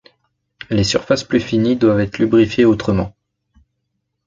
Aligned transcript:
Les 0.71 0.83
surfaces 0.83 1.23
plus 1.23 1.39
finies 1.39 1.75
doivent 1.75 1.99
être 1.99 2.17
lubrifiées 2.17 2.65
autrement. 2.65 3.13